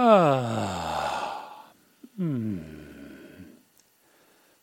[0.00, 1.50] Ah.
[2.16, 2.62] Hmm.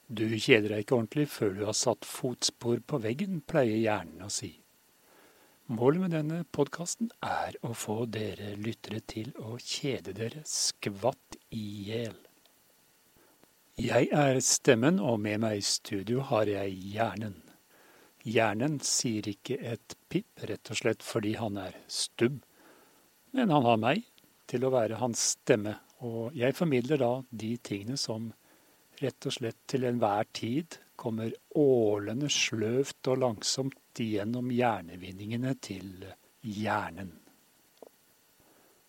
[0.08, 4.30] Du kjeder deg ikke ordentlig før du har satt fotspor på veggen, pleier hjernen å
[4.32, 4.54] si.
[5.76, 11.66] Målet med denne podkasten er å få dere lyttere til å kjede dere skvatt i
[11.90, 12.16] hjel.
[13.82, 17.42] Jeg er stemmen, og med meg i studio har jeg hjernen.
[18.24, 22.40] Hjernen sier ikke et pip, rett og slett fordi han er stubb,
[23.36, 24.06] men han har meg
[24.50, 28.30] til å være hans stemme, og jeg formidler da de tingene som
[29.02, 36.08] rett og slett til enhver tid kommer ålende sløvt og langsomt gjennom hjernevinningene til
[36.46, 37.14] hjernen.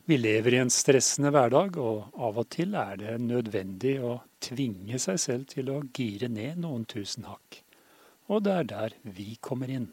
[0.07, 5.01] Vi lever i en stressende hverdag, og av og til er det nødvendig å tvinge
[5.03, 7.59] seg selv til å gire ned noen tusen hakk.
[8.31, 9.89] Og det er der vi kommer inn.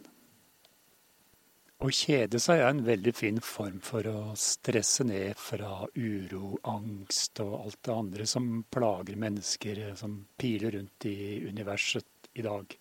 [1.83, 7.41] Å kjede seg er en veldig fin form for å stresse ned fra uro, angst
[7.43, 12.77] og alt det andre som plager mennesker som piler rundt i universet i dag.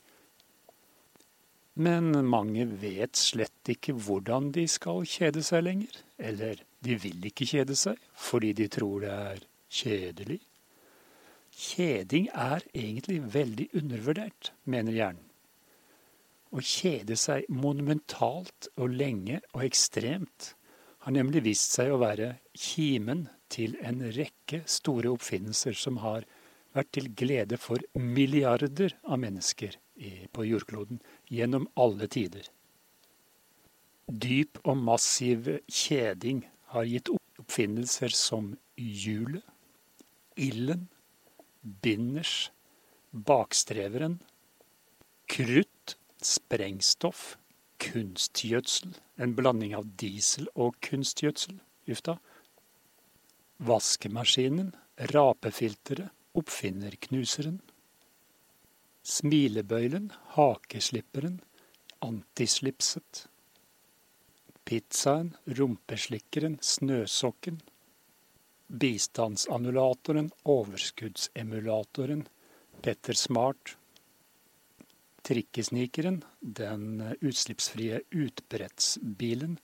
[1.82, 5.98] Men mange vet slett ikke hvordan de skal kjede seg lenger.
[6.22, 9.44] Eller de vil ikke kjede seg fordi de tror det er
[9.82, 10.38] kjedelig.
[11.52, 15.31] Kjeding er egentlig veldig undervurdert, mener hjernen.
[16.52, 20.52] Å kjede seg monumentalt og lenge og ekstremt
[21.02, 26.26] har nemlig vist seg å være kimen til en rekke store oppfinnelser som har
[26.76, 29.78] vært til glede for milliarder av mennesker
[30.32, 31.00] på jordkloden
[31.32, 32.44] gjennom alle tider.
[34.08, 36.44] Dyp og massiv kjeding
[36.74, 39.44] har gitt oppfinnelser som hjulet,
[40.36, 40.88] ilden,
[41.62, 42.50] binders,
[43.12, 44.18] bakstreveren,
[45.32, 45.71] krutt
[46.26, 47.36] sprengstoff,
[47.82, 51.58] kunstgjødsel, en blanding av diesel og kunstgjødsel,
[51.90, 52.02] uff
[53.62, 54.72] Vaskemaskinen,
[55.12, 57.60] rapefilteret, oppfinnerknuseren.
[59.02, 61.40] Smilebøylen, hakeslipperen,
[62.02, 63.26] antislipset.
[64.66, 67.60] Pizzaen, rumpeslikkeren, snøsokken.
[68.66, 72.26] Bistandsannulatoren, overskuddsemulatoren,
[72.82, 73.76] Petter Smart,
[75.26, 79.58] trikkesnikeren, den utslippsfrie utbrettsbilen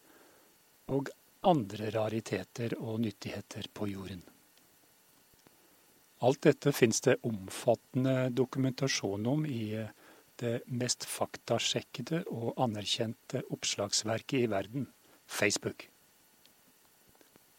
[0.95, 1.11] og
[1.47, 4.23] andre rariteter og nyttigheter på jorden.
[6.19, 9.77] Alt dette finnes det omfattende dokumentasjon om i
[10.39, 14.89] det mest faktasjekkede og anerkjente oppslagsverket i verden,
[15.27, 15.89] Facebook.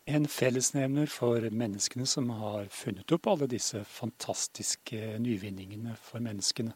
[0.09, 6.73] En fellesnevner for menneskene som har funnet opp alle disse fantastiske nyvinningene for menneskene,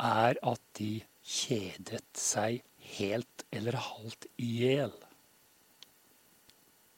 [0.00, 2.62] er at de kjedet seg
[2.96, 4.94] helt eller halvt i hjel.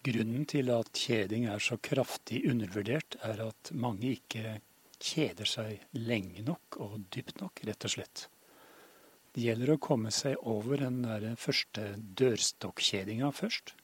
[0.03, 4.59] Grunnen til at kjeding er så kraftig undervurdert, er at mange ikke
[5.03, 8.27] kjeder seg lenge nok og dypt nok, rett og slett.
[9.33, 13.75] Det gjelder å komme seg over den der første dørstokkjedinga først,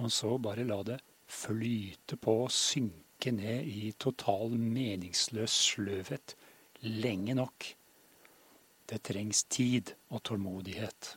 [0.00, 0.98] og så bare la det
[1.30, 6.34] flyte på og synke ned i total meningsløs sløvhet
[6.84, 7.68] lenge nok
[8.90, 11.14] det trengs tid og tålmodighet.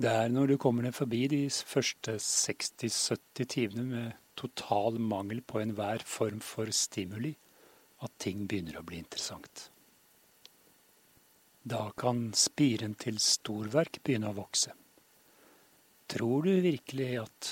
[0.00, 5.60] Det er når du kommer deg forbi de første 60-70 timene med total mangel på
[5.60, 7.34] enhver form for stimuli,
[8.00, 9.66] at ting begynner å bli interessant.
[11.60, 14.72] Da kan spiren til storverk begynne å vokse.
[16.08, 17.50] Tror du virkelig at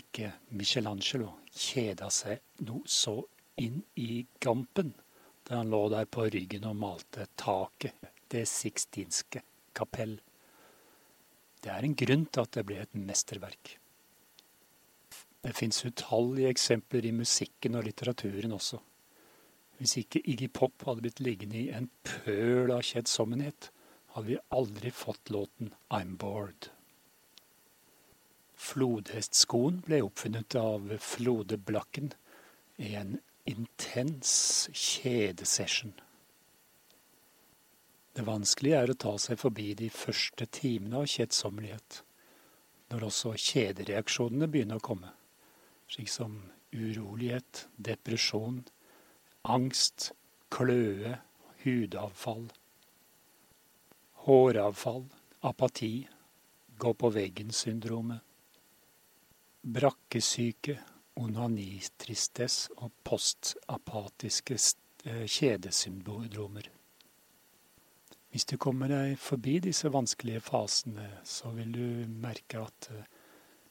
[0.00, 3.18] ikke Michelangelo kjeda seg noe så
[3.60, 4.94] inn i gampen
[5.50, 7.96] da han lå der på ryggen og malte taket,
[8.30, 9.40] det sixtinske
[9.74, 10.12] kapell.
[11.58, 13.72] Det er en grunn til at det ble et mesterverk.
[15.42, 18.78] Det fins utallige eksempler i musikken og litteraturen også.
[19.80, 23.72] Hvis ikke Iggy Pop hadde blitt liggende i en pøl av kjedsommenhet,
[24.14, 26.68] hadde vi aldri fått låten I'm Bored.
[28.54, 32.12] Flodhestskoen ble oppfunnet av Flode Blakken
[32.78, 33.16] i en
[33.50, 35.92] intens kjedesession.
[38.14, 42.00] Det vanskelige er å ta seg forbi de første timene av kjedsommelighet,
[42.90, 45.12] når også kjedereaksjonene begynner å komme,
[45.90, 46.40] slik som
[46.74, 48.64] urolighet, depresjon,
[49.46, 50.10] angst,
[50.50, 51.16] kløe,
[51.62, 52.48] hudavfall,
[54.26, 55.06] håravfall,
[55.46, 55.94] apati,
[56.80, 58.20] gå på veggen-syndromet,
[59.60, 60.78] brakkesyke,
[61.18, 66.70] onanitristess og postapatiske eh, kjedesyndromer.
[68.30, 71.86] Hvis du kommer deg forbi disse vanskelige fasene, så vil du
[72.22, 73.08] merke at eh,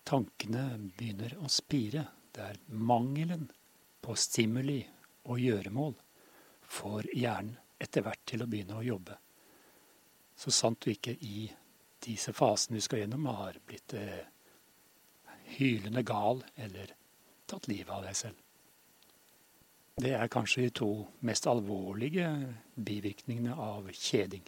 [0.04, 0.66] tankene
[0.98, 2.06] begynner å spire.
[2.36, 3.48] Det er mangelen
[4.04, 4.82] på stimuli
[5.30, 5.96] og gjøremål
[6.70, 9.16] får hjernen etter hvert til å begynne å jobbe.
[10.36, 11.48] Så sant du ikke i
[12.04, 14.28] disse fasene du skal gjennom, har blitt eh,
[15.56, 16.94] hylende gal eller
[17.50, 18.46] tatt livet av deg selv.
[20.00, 20.92] Det er kanskje de to
[21.28, 22.30] mest alvorlige
[22.80, 24.46] bivirkningene av kjeding.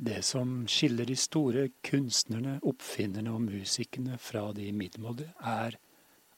[0.00, 5.76] Det som skiller de store kunstnerne, oppfinnerne og musikerne fra de middelmådige, er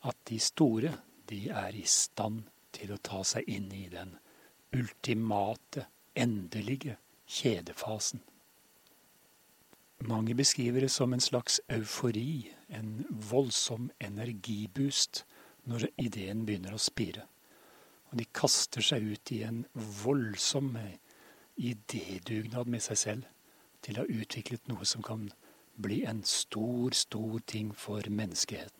[0.02, 0.96] at de store
[1.30, 2.42] de er i stand
[2.74, 4.16] til å ta seg inn i den
[4.74, 6.96] ultimate, endelige
[7.26, 8.22] kjedefasen.
[10.10, 15.24] Mange beskriver det som en slags eufori, en voldsom energiboost,
[15.68, 17.26] når ideen begynner å spire.
[18.10, 19.62] Og de kaster seg ut i en
[20.02, 20.74] voldsom
[21.56, 23.30] idédugnad med seg selv
[23.82, 25.28] til å ha utviklet noe som kan
[25.82, 28.78] bli en stor, stor ting for menneskeheten.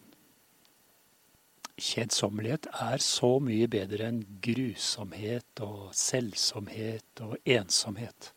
[1.83, 8.33] Kjedsommelighet er så mye bedre enn grusomhet og selvsomhet og ensomhet.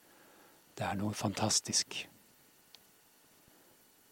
[0.75, 2.05] Det er noe fantastisk.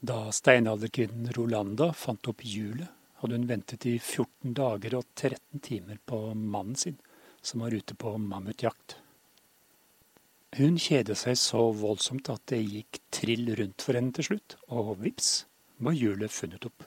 [0.04, 2.90] Da steinalderkvinnen Rolanda fant opp hjulet,
[3.22, 6.98] hadde hun ventet i 14 dager og 13 timer på mannen sin,
[7.40, 8.98] som var ute på mammutjakt.
[10.60, 14.98] Hun kjedet seg så voldsomt at det gikk trill rundt for henne til slutt, og
[15.06, 15.32] vips
[15.80, 16.84] var hjulet funnet opp.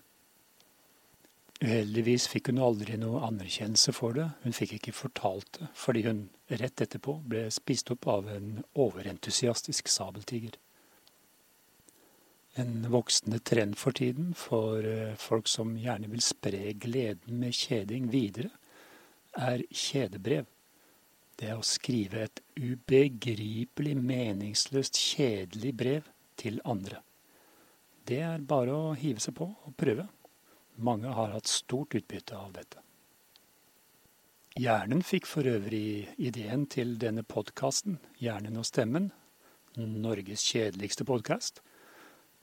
[1.65, 6.27] Uheldigvis fikk hun aldri noe anerkjennelse for det, hun fikk ikke fortalt det, fordi hun
[6.53, 10.61] rett etterpå ble spist opp av en overentusiastisk sabeltiger.
[12.57, 18.07] En voksende trend for tiden for eh, folk som gjerne vil spre gleden med kjeding
[18.09, 18.49] videre,
[19.37, 20.47] er kjedebrev.
[21.37, 26.09] Det er å skrive et ubegripelig meningsløst, kjedelig brev
[26.41, 27.03] til andre.
[28.09, 30.09] Det er bare å hive seg på og prøve.
[30.81, 32.81] Mange har hatt stort utbytte av dette.
[34.57, 39.11] Hjernen fikk for øvrig ideen til denne podkasten, Hjernen og stemmen,
[39.77, 41.61] Norges kjedeligste podkast,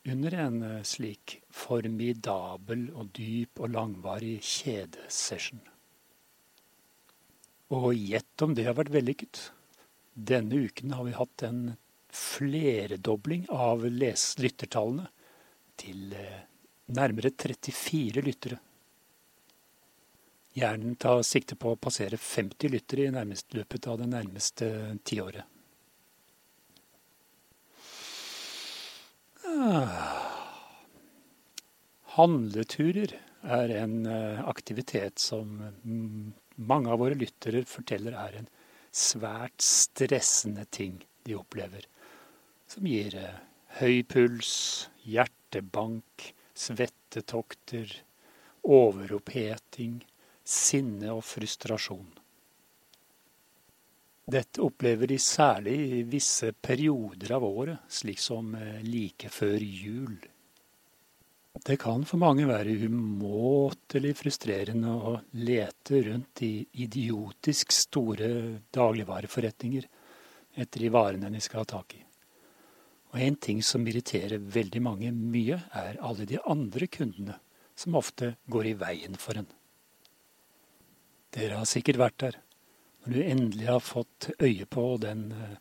[0.04, 5.62] under en eh, slik formidabel og dyp og langvarig kjedesession.
[7.74, 9.40] Og gjett om det har vært vellykket.
[10.14, 11.62] Denne uken har vi hatt en
[12.14, 15.08] fleredobling av lyttertallene
[15.80, 16.44] til eh,
[16.94, 18.60] nærmere 34 lyttere.
[20.54, 24.68] Hjernen tar sikte på å passere 50 lyttere i nærmest løpet av det nærmeste
[25.02, 25.48] tiåret.
[32.14, 33.14] Handleturer
[33.44, 36.34] er en eh, aktivitet som mm,
[36.68, 38.50] mange av våre lyttere forteller er en
[38.94, 41.88] svært stressende ting de opplever.
[42.70, 43.40] Som gir eh,
[43.80, 44.54] høy puls,
[45.08, 47.96] hjertebank, svettetokter,
[48.64, 50.02] overoppheting,
[50.44, 52.23] sinne og frustrasjon.
[54.24, 60.16] Dette opplever de særlig i visse perioder av året, slik som eh, like før jul.
[61.54, 65.12] Det kan for mange være umåtelig frustrerende å
[65.44, 66.54] lete rundt i
[66.86, 68.30] idiotisk store
[68.74, 69.86] dagligvareforretninger
[70.64, 72.02] etter de varene de skal ha tak i.
[73.14, 77.38] Og en ting som irriterer veldig mange mye, er alle de andre kundene
[77.76, 79.52] som ofte går i veien for en.
[81.34, 82.43] Dere har sikkert vært der
[83.04, 85.56] når du endelig har fått øye på den uh,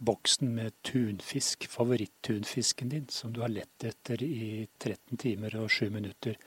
[0.00, 5.90] boksen med tunfisk, favorittunfisken din, som du har lett etter i 13 timer og 7
[5.92, 6.38] minutter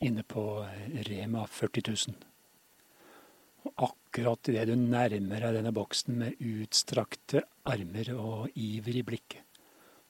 [0.00, 0.64] inne på
[1.08, 2.16] Rema 40 000.
[3.66, 9.42] Og akkurat idet du nærmer deg denne boksen med utstrakte armer og iver i blikket,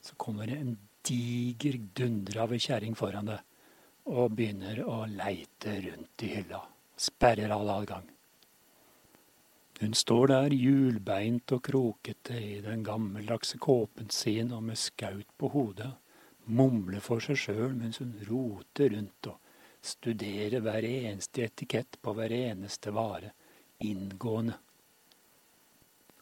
[0.01, 0.75] så kommer det en
[1.07, 3.43] diger dundre av ei kjerring foran deg
[4.07, 6.61] og begynner å leite rundt i hylla.
[6.97, 8.07] Sperrer all adgang.
[9.79, 15.51] Hun står der hjulbeint og krokete i den gammeldagse kåpen sin og med skaut på
[15.53, 15.91] hodet,
[16.49, 19.37] mumler for seg sjøl mens hun roter rundt og
[19.85, 23.29] studerer hver eneste etikett på hver eneste vare,
[23.85, 24.57] inngående.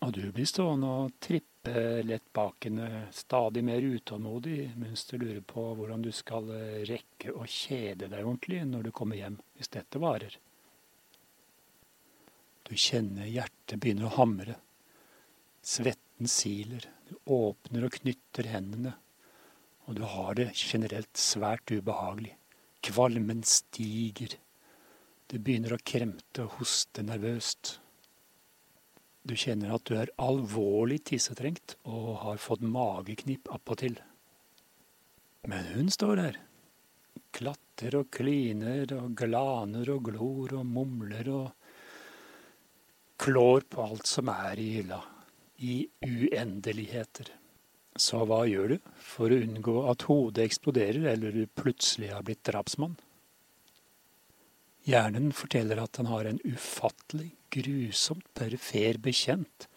[0.04, 6.04] Og du blir stående og trippe henne, stadig mer utålmodig, mens du lurer på hvordan
[6.04, 6.52] du skal
[6.92, 10.36] rekke å kjede deg ordentlig når du kommer hjem, hvis dette varer.
[12.66, 14.56] Du kjenner hjertet begynner å hamre.
[15.62, 16.88] Svetten siler.
[17.06, 18.96] Du åpner og knytter hendene.
[19.86, 22.34] Og du har det generelt svært ubehagelig.
[22.86, 24.34] Kvalmen stiger.
[25.30, 27.76] Du begynner å kremte og hoste nervøst.
[29.26, 33.98] Du kjenner at du er alvorlig tissetrengt og har fått mageknip appåtil.
[35.50, 36.42] Men hun står der,
[37.36, 41.65] Klatter og kliner og glaner og glor og mumler og
[43.22, 45.02] klår på alt som er i hylla,
[45.58, 47.32] i uendeligheter.
[47.96, 52.44] Så hva gjør du for å unngå at hodet eksploderer eller du plutselig har blitt
[52.48, 52.98] drapsmann?
[54.86, 59.70] Hjernen forteller at han har en ufattelig, grusomt perifer bekjent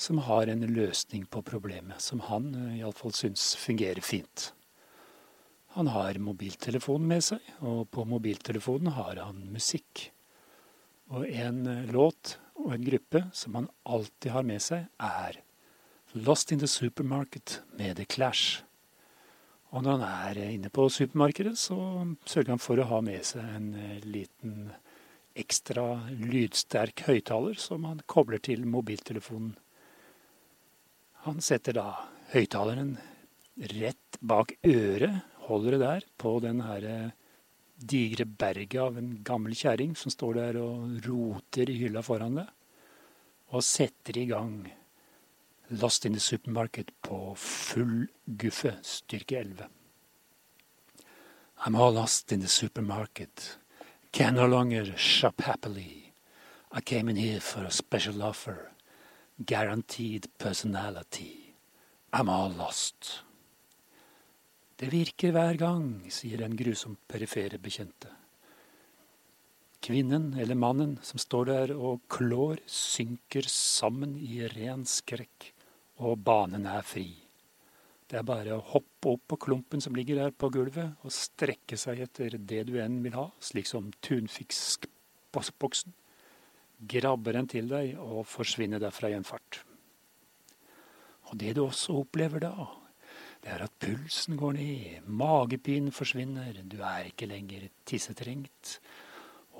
[0.00, 4.52] som har en løsning på problemet, som han eh, iallfall syns fungerer fint.
[5.76, 10.06] Han har mobiltelefonen med seg, og på mobiltelefonen har han musikk.
[11.12, 15.40] Og en eh, låt og en gruppe som han alltid har med seg, er
[16.14, 18.64] Lost in the Supermarket med The Clash.
[19.70, 21.76] Og når han er inne på supermarkedet, så
[22.26, 24.72] sørger han for å ha med seg en eh, liten
[25.38, 25.84] ekstra
[26.18, 29.54] lydsterk høyttaler som han kobler til mobiltelefonen.
[31.28, 31.86] Han setter da
[32.32, 32.96] høyttaleren
[33.76, 37.16] rett bak øret, holder det der, på den her eh,
[37.80, 42.46] digre berget av en gammel kjerring som står der og roter i hylla foran det,
[43.50, 44.60] og setter i gang
[45.70, 49.68] Lost in the Supermarket på full guffe, styrke 11.
[51.64, 53.58] I'm all lost in the supermarket.
[54.12, 56.12] Can no longer shop happily.
[56.72, 58.72] I came in here for a special offer.
[59.44, 61.54] Guaranteed personality.
[62.12, 63.22] I'm all lost.
[64.80, 68.08] Det virker hver gang, sier den grusomt perifere bekjente.
[69.84, 75.50] Kvinnen eller mannen som står der og klår, synker sammen i ren skrekk
[76.00, 77.10] og banen er fri.
[78.08, 81.76] Det er bare å hoppe opp på klumpen som ligger der på gulvet, og strekke
[81.78, 85.92] seg etter det du enn vil ha, slik som tunfiskboksen.
[86.88, 89.60] Grabbe den til deg og forsvinne derfra i en fart.
[91.28, 92.54] Og det du også opplever da,
[93.40, 98.80] det er at pulsen går ned, magepinen forsvinner, du er ikke lenger tissetrengt.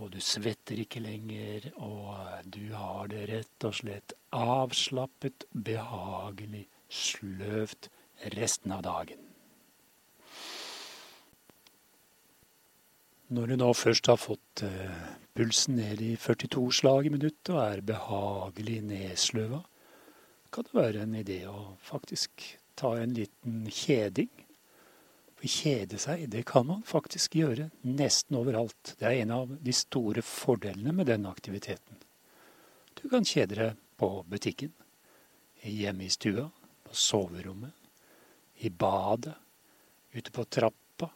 [0.01, 7.91] Og du svetter ikke lenger, og du har det rett og slett avslappet, behagelig, sløvt
[8.37, 9.27] resten av dagen.
[13.31, 15.03] Når du nå først har fått uh,
[15.39, 19.61] pulsen ned i 42 slag i minuttet og er behagelig nedsløva,
[20.51, 22.43] kan det være en idé å faktisk
[22.81, 24.31] ta en liten kjeding
[25.41, 28.95] for kjede seg, det kan man faktisk gjøre nesten overalt.
[28.99, 31.97] Det er en av de store fordelene med denne aktiviteten.
[32.97, 34.73] Du kan kjede deg på butikken,
[35.65, 36.45] hjemme i stua,
[36.85, 37.73] på soverommet,
[38.61, 39.37] i badet,
[40.13, 41.09] ute på trappa,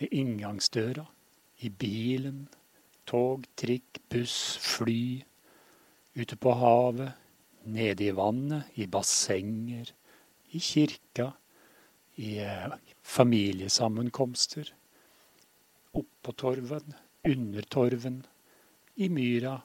[0.00, 1.04] ved inngangsdøra,
[1.64, 2.46] i bilen,
[3.08, 5.20] tog, trikk, buss, fly,
[6.16, 7.12] ute på havet,
[7.66, 9.92] nede i vannet, i bassenger,
[10.56, 11.32] i kirka,
[12.14, 12.72] i eh,
[13.02, 14.74] familiesammenkomster.
[15.92, 16.94] Oppå torven,
[17.24, 18.26] under torven,
[18.94, 19.60] i myra,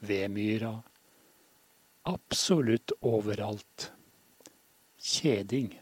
[0.00, 0.82] ved myra.
[2.02, 3.92] Absolutt overalt.
[4.96, 5.74] Kjeding.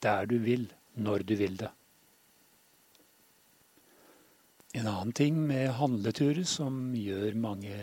[0.00, 1.70] Der du vil, når du vil det.
[4.72, 7.76] En annen ting med handleturer som gjør mange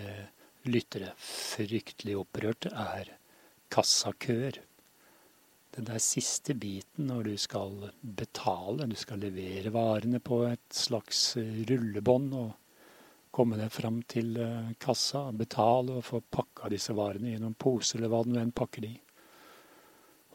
[0.66, 3.12] lyttere fryktelig opprørte, er
[3.74, 4.62] kassakøer
[5.78, 11.36] den der siste biten når du skal betale, du skal levere varene på et slags
[11.38, 12.56] eh, rullebånd og
[13.38, 17.98] komme deg fram til eh, kassa, betale og få pakka disse varene i noen pose
[17.98, 18.96] eller hva du enn pakker de.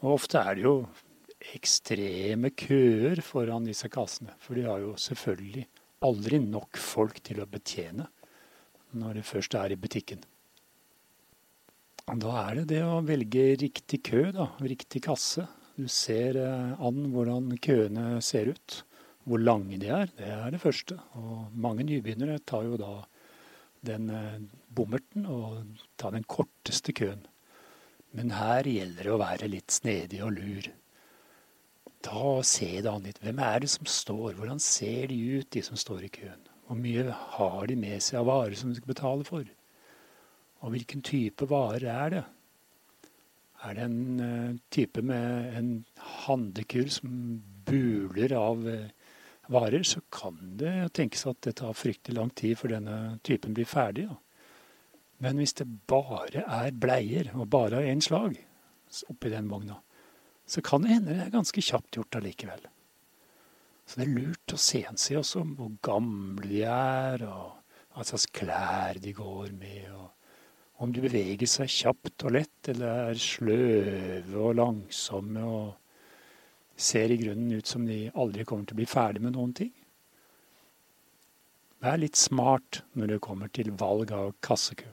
[0.03, 0.77] Og ofte er det jo
[1.59, 5.67] ekstreme køer foran disse kassene, for de har jo selvfølgelig
[6.07, 8.07] aldri nok folk til å betjene
[8.99, 10.23] når de først er i butikken.
[12.11, 14.49] Da er det det å velge riktig kø, da.
[14.59, 15.47] Riktig kasse.
[15.79, 18.83] Du ser eh, an hvordan køene ser ut.
[19.23, 20.99] Hvor lange de er, det er det første.
[21.15, 22.97] Og mange nybegynnere tar jo da
[23.87, 24.43] den eh,
[24.75, 27.23] bommerten og tar den korteste køen.
[28.13, 30.69] Men her gjelder det å være litt snedig og lur.
[32.03, 33.23] Ta og Se det an litt.
[33.23, 34.35] Hvem er det som står?
[34.41, 36.49] Hvordan ser de ut, de som står i køen?
[36.67, 39.47] Hvor mye har de med seg av varer som de skal betale for?
[40.63, 42.25] Og hvilken type varer er det?
[43.63, 45.71] Er det en uh, type med en
[46.27, 47.13] handlekur som
[47.67, 48.91] buler av uh,
[49.53, 53.69] varer, så kan det tenkes at det tar fryktelig lang tid før denne typen blir
[53.69, 54.09] ferdig.
[55.23, 58.39] Men hvis det bare er bleier, og bare av én slag
[59.09, 59.79] oppi den vogna,
[60.47, 62.67] så kan det hende det er ganske kjapt gjort allikevel.
[63.87, 68.99] Så det er lurt å sense også hvor gamle de er, og hva slags klær
[69.03, 69.87] de går med.
[69.91, 70.22] og
[70.83, 75.69] om de beveger seg kjapt og lett, eller er sløve og langsomme og
[76.75, 79.71] ser i grunnen ut som de aldri kommer til å bli ferdig med noen ting.
[81.83, 84.91] Vær litt smart når det kommer til valg av kassekø.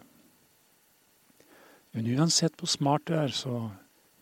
[1.98, 3.70] Men uansett hvor smart du er, så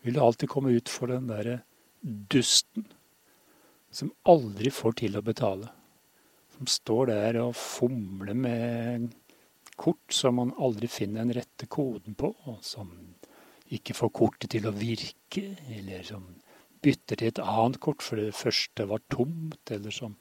[0.04, 1.60] vil du alltid komme ut for den derre
[2.32, 2.86] dusten
[3.92, 5.68] som aldri får til å betale.
[6.56, 9.10] Som står der og fomler med
[9.78, 12.92] kort som man aldri finner den rette koden på, og som
[13.74, 16.24] ikke får kortet til å virke, eller som
[16.82, 20.16] bytter til et annet kort fordi det første var tomt, eller som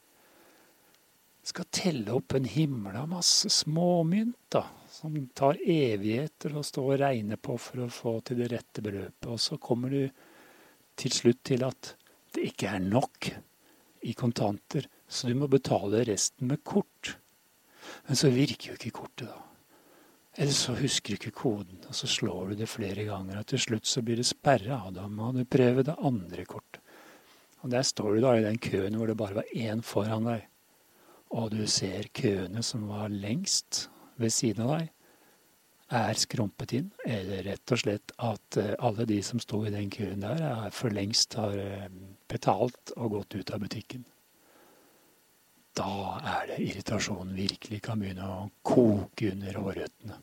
[1.48, 7.00] skal telle opp en himmel av masse småmynt, da, som tar evigheter å stå og
[7.00, 9.30] regne på for å få til det rette beløpet.
[9.32, 10.02] Og så kommer du
[11.00, 11.94] til slutt til at
[12.36, 13.30] det ikke er nok
[14.04, 17.16] i kontanter, så du må betale resten med kort.
[18.10, 19.47] Men så virker jo ikke kortet, da.
[20.38, 23.62] Eller så husker du ikke koden, og så slår du det flere ganger, og til
[23.64, 26.84] slutt så blir det sperra, og da må du prøve det andre kortet.
[27.66, 30.46] Og der står du da i den køen hvor det bare var én foran deg
[31.36, 34.94] og du ser køene som var lengst ved siden av deg,
[35.98, 39.92] er skrumpet inn, eller rett og slett at eh, alle de som sto i den
[39.92, 41.88] køen der, er for lengst har eh,
[42.28, 44.04] betalt og gått ut av butikken.
[45.78, 50.20] Da er det irritasjonen virkelig kan begynne å koke under hårrøttene.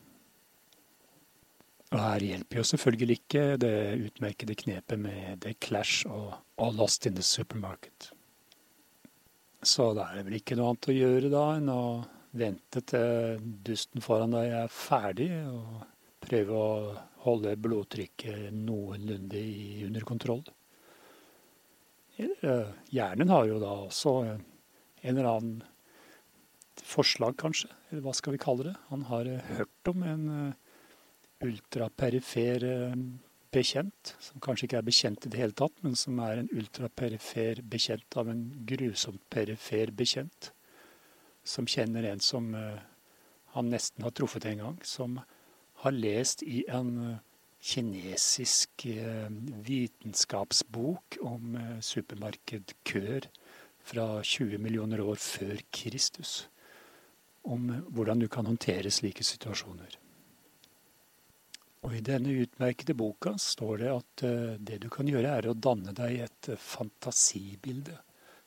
[1.94, 3.74] Og her hjelper jo selvfølgelig ikke det
[4.08, 8.10] utmerkede knepet med The Clash og, og Lost in the Supermarket.
[9.64, 11.84] Så da er det vel ikke noe annet å gjøre da enn å
[12.34, 15.84] vente til dusten foran deg er ferdig, og
[16.24, 19.44] prøve å holde blodtrykket noenlunde
[19.86, 20.42] under kontroll.
[22.18, 24.42] Hjernen har jo da også en
[25.14, 25.62] eller annen
[26.84, 28.76] forslag, kanskje, eller hva skal vi kalle det.
[28.90, 30.63] Han har hørt om en eh,
[31.42, 32.96] ultraperifer eh,
[33.54, 37.62] bekjent, som kanskje ikke er bekjent i det hele tatt, men som er en ultraperifer
[37.70, 40.50] bekjent av en grusomt perifer bekjent.
[41.44, 42.80] Som kjenner en som uh,
[43.54, 45.20] han nesten har truffet en gang, som
[45.84, 47.20] har lest i en uh,
[47.64, 48.84] kinesisk
[49.64, 53.30] vitenskapsbok om supermarkedkøer
[53.84, 56.50] fra 20 millioner år før Kristus.
[57.44, 59.96] Om hvordan du kan håndtere slike situasjoner.
[61.84, 65.56] Og I denne utmerkede boka står det at uh, det du kan gjøre, er å
[65.56, 67.98] danne deg et uh, fantasibilde.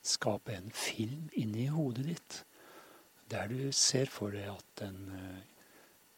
[0.01, 2.37] Skape en film inni hodet ditt,
[3.29, 5.43] der du ser for deg at den uh,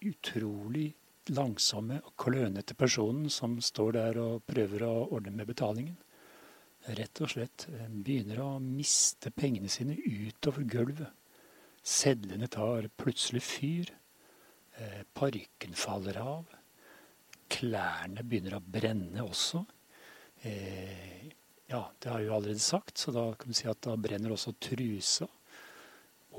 [0.08, 0.94] utrolig
[1.36, 5.98] langsomme og klønete personen som står der og prøver å ordne med betalingen,
[6.96, 11.12] rett og slett begynner å miste pengene sine utover gulvet.
[11.84, 13.92] Sedlene tar plutselig fyr.
[15.14, 16.59] Parykken faller av
[17.52, 19.64] klærne begynner å brenne også.
[20.48, 21.28] Eh,
[21.70, 24.34] ja, det har jeg jo allerede sagt, så da kan du si at da brenner
[24.34, 25.28] også trusa.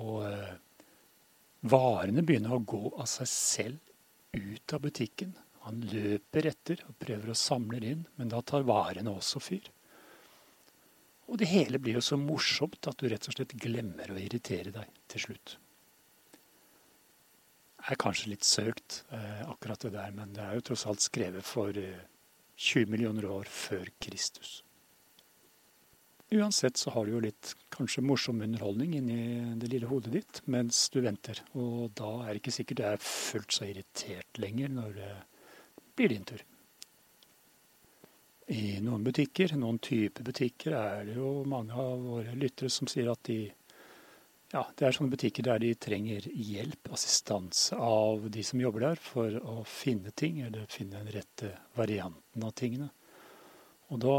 [0.00, 0.56] Og eh,
[1.70, 5.36] varene begynner å gå av seg selv ut av butikken.
[5.66, 9.68] Han løper etter og prøver å samle inn, men da tar varene også fyr.
[11.30, 14.72] Og det hele blir jo så morsomt at du rett og slett glemmer å irritere
[14.74, 15.59] deg til slutt
[17.88, 21.46] er kanskje litt søkt, eh, akkurat det der, men det er jo tross alt skrevet
[21.46, 24.60] for 20 eh, millioner år før Kristus.
[26.30, 29.22] Uansett så har du jo litt kanskje morsom underholdning inni
[29.58, 31.40] det lille hodet ditt mens du venter.
[31.58, 35.10] Og da er det ikke sikkert du er fullt så irritert lenger når det
[35.98, 36.44] blir din tur.
[38.50, 43.10] I noen butikker, noen typer butikker, er det jo mange av våre lyttere som sier
[43.10, 43.44] at de
[44.50, 48.98] ja, det er sånne butikker der de trenger hjelp, assistanse av de som jobber der,
[49.02, 52.90] for å finne ting, eller finne den rette varianten av tingene.
[53.90, 54.16] Og da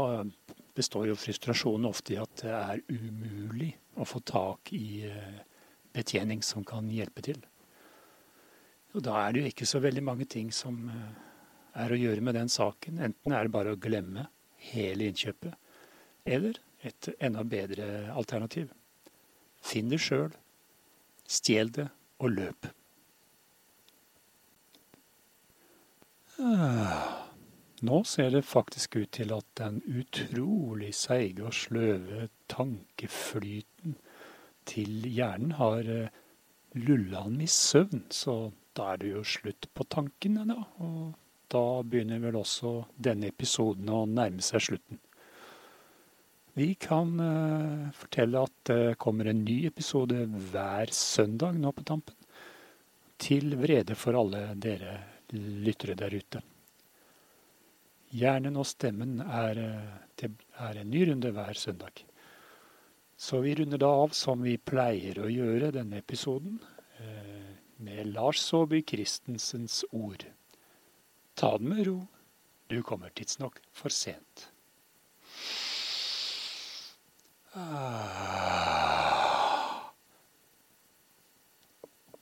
[0.76, 5.40] består jo frustrasjonen ofte i at det er umulig å få tak i eh,
[5.92, 7.40] betjening som kan hjelpe til.
[8.92, 11.08] Og da er det jo ikke så veldig mange ting som eh,
[11.84, 13.00] er å gjøre med den saken.
[13.04, 14.30] Enten er det bare å glemme
[14.72, 15.56] hele innkjøpet,
[16.24, 18.72] eller et enda bedre alternativ.
[19.62, 20.32] Finn det sjøl,
[21.28, 21.88] stjel det
[22.22, 22.70] og løp.
[26.42, 27.28] Ah,
[27.86, 33.94] nå ser det faktisk ut til at den utrolig seige og sløve tankeflyten
[34.66, 36.10] til hjernen har eh,
[36.78, 40.58] lulla han i søvn, så da er det jo slutt på tankene, da.
[40.82, 41.12] Og
[41.52, 45.02] da begynner vel også denne episoden å nærme seg slutten.
[46.52, 52.16] Vi kan uh, fortelle at det kommer en ny episode hver søndag nå på tampen.
[53.22, 54.98] Til vrede for alle dere
[55.32, 56.42] lyttere der ute.
[58.12, 59.60] Hjernen og stemmen er,
[60.20, 60.28] det
[60.60, 62.02] er en ny runde hver søndag.
[63.16, 66.60] Så vi runder da av som vi pleier å gjøre denne episoden.
[67.82, 70.24] med Lars Saabye Christensens ord.
[71.34, 72.06] Ta det med ro,
[72.68, 74.51] du kommer tidsnok for sent.
[77.54, 78.81] 啊。